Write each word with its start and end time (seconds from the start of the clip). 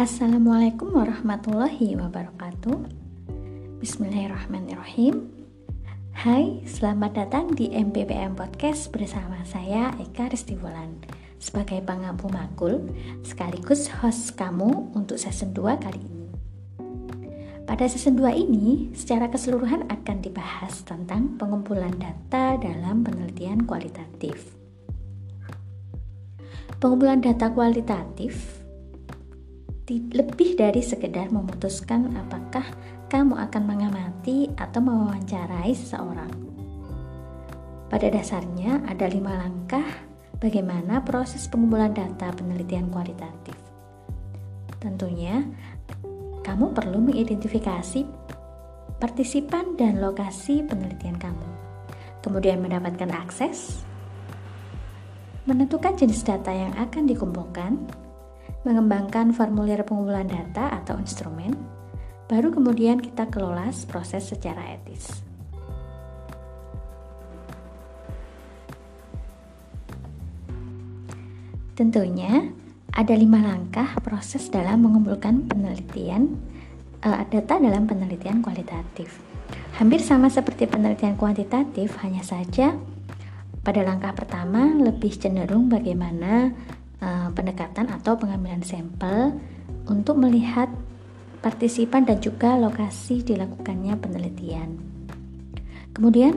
Assalamualaikum 0.00 0.96
warahmatullahi 0.96 1.92
wabarakatuh. 1.92 2.88
Bismillahirrahmanirrahim. 3.84 5.28
Hai, 6.16 6.64
selamat 6.64 7.20
datang 7.20 7.52
di 7.52 7.68
MPPM 7.68 8.32
Podcast 8.32 8.88
bersama 8.96 9.44
saya 9.44 9.92
Eka 10.00 10.32
Ristiwulan. 10.32 11.04
Sebagai 11.36 11.84
pengampu 11.84 12.32
makul, 12.32 12.88
sekaligus 13.20 13.92
host 14.00 14.40
kamu 14.40 14.88
untuk 14.96 15.20
season 15.20 15.52
2 15.52 15.76
kali 15.76 16.00
ini. 16.00 16.32
Pada 17.68 17.84
season 17.84 18.16
2 18.16 18.40
ini, 18.40 18.96
secara 18.96 19.28
keseluruhan 19.28 19.84
akan 19.84 20.16
dibahas 20.24 20.80
tentang 20.80 21.36
pengumpulan 21.36 21.92
data 22.00 22.56
dalam 22.56 23.04
penelitian 23.04 23.68
kualitatif. 23.68 24.56
Pengumpulan 26.80 27.20
data 27.20 27.52
kualitatif 27.52 28.59
lebih 29.98 30.54
dari 30.54 30.78
sekedar 30.78 31.34
memutuskan 31.34 32.14
apakah 32.14 32.62
kamu 33.10 33.34
akan 33.50 33.62
mengamati 33.66 34.46
atau 34.54 34.78
mewawancarai 34.78 35.74
seseorang. 35.74 36.30
Pada 37.90 38.06
dasarnya 38.06 38.86
ada 38.86 39.10
lima 39.10 39.34
langkah 39.34 39.82
bagaimana 40.38 41.02
proses 41.02 41.50
pengumpulan 41.50 41.90
data 41.90 42.30
penelitian 42.30 42.86
kualitatif. 42.86 43.58
Tentunya, 44.78 45.42
kamu 46.46 46.70
perlu 46.70 47.02
mengidentifikasi 47.10 48.06
partisipan 49.02 49.74
dan 49.74 49.98
lokasi 49.98 50.62
penelitian 50.62 51.18
kamu. 51.18 51.48
Kemudian 52.22 52.62
mendapatkan 52.62 53.10
akses, 53.10 53.82
menentukan 55.50 55.98
jenis 55.98 56.22
data 56.22 56.52
yang 56.54 56.70
akan 56.78 57.10
dikumpulkan, 57.10 57.80
mengembangkan 58.62 59.32
formulir 59.32 59.80
pengumpulan 59.82 60.28
data 60.28 60.68
atau 60.82 61.00
instrumen, 61.00 61.56
baru 62.28 62.52
kemudian 62.52 63.00
kita 63.00 63.26
kelola 63.32 63.72
proses 63.88 64.28
secara 64.28 64.76
etis. 64.76 65.24
Tentunya 71.80 72.52
ada 72.92 73.16
lima 73.16 73.40
langkah 73.40 73.96
proses 74.04 74.52
dalam 74.52 74.84
mengumpulkan 74.84 75.48
penelitian 75.48 76.36
uh, 77.00 77.24
data 77.24 77.56
dalam 77.56 77.88
penelitian 77.88 78.44
kualitatif. 78.44 79.16
Hampir 79.80 80.04
sama 80.04 80.28
seperti 80.28 80.68
penelitian 80.68 81.16
kuantitatif, 81.16 81.96
hanya 82.04 82.20
saja 82.20 82.76
pada 83.64 83.80
langkah 83.80 84.12
pertama 84.12 84.76
lebih 84.76 85.16
cenderung 85.16 85.72
bagaimana 85.72 86.52
uh, 87.00 87.29
pendekatan 87.40 87.88
atau 87.88 88.20
pengambilan 88.20 88.60
sampel 88.60 89.32
untuk 89.88 90.20
melihat 90.20 90.68
partisipan 91.40 92.04
dan 92.04 92.20
juga 92.20 92.60
lokasi 92.60 93.24
dilakukannya 93.24 93.96
penelitian. 93.96 94.76
Kemudian, 95.96 96.36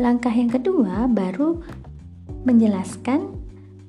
langkah 0.00 0.32
yang 0.32 0.48
kedua 0.48 1.04
baru 1.04 1.60
menjelaskan 2.48 3.36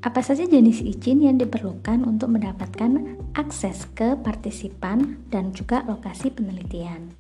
apa 0.04 0.20
saja 0.20 0.44
jenis 0.44 0.84
izin 0.84 1.24
yang 1.24 1.40
diperlukan 1.40 2.04
untuk 2.04 2.36
mendapatkan 2.36 3.16
akses 3.38 3.88
ke 3.96 4.20
partisipan 4.20 5.24
dan 5.32 5.56
juga 5.56 5.88
lokasi 5.88 6.34
penelitian. 6.34 7.16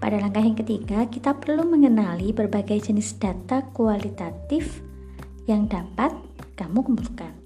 Pada 0.00 0.16
langkah 0.16 0.40
yang 0.40 0.56
ketiga, 0.56 1.04
kita 1.10 1.36
perlu 1.36 1.66
mengenali 1.68 2.32
berbagai 2.32 2.88
jenis 2.88 3.20
data 3.20 3.64
kualitatif 3.74 4.80
yang 5.44 5.68
dapat 5.68 6.14
kamu 6.56 6.84
kumpulkan. 6.84 7.39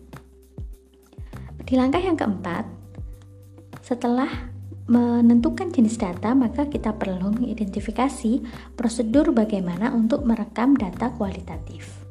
Di 1.64 1.80
langkah 1.80 2.00
yang 2.00 2.20
keempat, 2.20 2.68
setelah 3.80 4.28
menentukan 4.84 5.72
jenis 5.72 5.96
data, 5.96 6.36
maka 6.36 6.68
kita 6.68 6.92
perlu 6.92 7.32
mengidentifikasi 7.32 8.44
prosedur 8.76 9.32
bagaimana 9.32 9.88
untuk 9.96 10.28
merekam 10.28 10.76
data 10.76 11.08
kualitatif. 11.16 12.04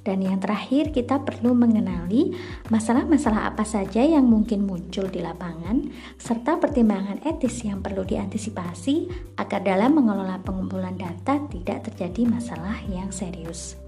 Dan 0.00 0.22
yang 0.22 0.38
terakhir, 0.38 0.94
kita 0.94 1.20
perlu 1.20 1.52
mengenali 1.52 2.32
masalah-masalah 2.70 3.50
apa 3.50 3.66
saja 3.66 4.00
yang 4.00 4.24
mungkin 4.24 4.62
muncul 4.62 5.10
di 5.10 5.18
lapangan, 5.18 5.92
serta 6.16 6.62
pertimbangan 6.62 7.26
etis 7.26 7.66
yang 7.66 7.82
perlu 7.82 8.06
diantisipasi 8.06 9.10
agar 9.36 9.60
dalam 9.66 9.98
mengelola 9.98 10.38
pengumpulan 10.46 10.94
data 10.94 11.42
tidak 11.50 11.90
terjadi 11.90 12.22
masalah 12.22 12.78
yang 12.86 13.10
serius. 13.10 13.85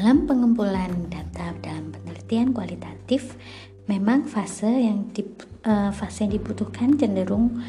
Dalam 0.00 0.24
pengumpulan 0.24 1.12
data 1.12 1.52
dalam 1.60 1.92
penelitian 1.92 2.56
kualitatif, 2.56 3.36
memang 3.84 4.24
fase 4.24 4.64
yang 4.64 5.12
di, 5.12 5.28
uh, 5.68 5.92
fase 5.92 6.24
yang 6.24 6.40
dibutuhkan 6.40 6.96
cenderung 6.96 7.60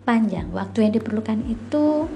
panjang. 0.00 0.48
Waktu 0.48 0.88
yang 0.88 0.96
diperlukan 0.96 1.44
itu 1.44 2.08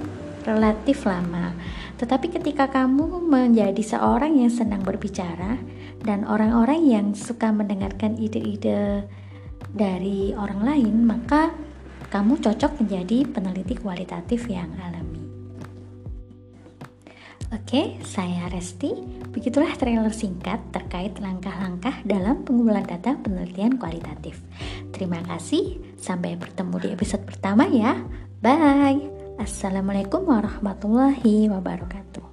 relatif 0.48 1.04
lama. 1.04 1.52
Tetapi 2.00 2.32
ketika 2.32 2.72
kamu 2.72 3.28
menjadi 3.28 3.76
seorang 3.84 4.40
yang 4.40 4.48
senang 4.48 4.80
berbicara 4.88 5.60
dan 6.00 6.24
orang-orang 6.24 6.88
yang 6.88 7.06
suka 7.12 7.52
mendengarkan 7.52 8.16
ide-ide 8.16 9.04
dari 9.68 10.32
orang 10.32 10.64
lain, 10.64 11.04
maka 11.04 11.52
kamu 12.08 12.40
cocok 12.40 12.80
menjadi 12.80 13.28
peneliti 13.28 13.76
kualitatif 13.76 14.48
yang 14.48 14.72
alami. 14.80 15.11
Oke, 17.52 18.00
saya 18.00 18.48
Resti. 18.48 18.96
Begitulah 19.28 19.76
trailer 19.76 20.08
singkat 20.08 20.56
terkait 20.72 21.20
langkah-langkah 21.20 22.00
dalam 22.00 22.48
pengumpulan 22.48 22.80
data 22.80 23.12
penelitian 23.20 23.76
kualitatif. 23.76 24.40
Terima 24.88 25.20
kasih, 25.20 25.76
sampai 26.00 26.40
bertemu 26.40 26.80
di 26.80 26.88
episode 26.96 27.28
pertama 27.28 27.68
ya. 27.68 28.00
Bye. 28.40 29.04
Assalamualaikum 29.36 30.24
warahmatullahi 30.24 31.52
wabarakatuh. 31.52 32.31